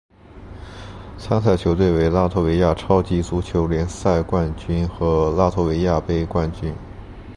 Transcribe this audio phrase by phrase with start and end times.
[1.19, 6.73] 参赛球队为拉脱维亚超级足球联赛冠军和拉脱维亚杯冠军。